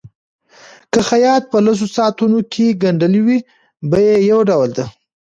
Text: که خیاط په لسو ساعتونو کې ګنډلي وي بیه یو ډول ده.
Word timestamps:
که 0.91 0.99
خیاط 1.09 1.43
په 1.51 1.57
لسو 1.65 1.85
ساعتونو 1.97 2.39
کې 2.51 2.77
ګنډلي 2.83 3.21
وي 3.25 3.37
بیه 3.91 4.17
یو 4.31 4.39
ډول 4.49 4.69
ده. 4.77 4.85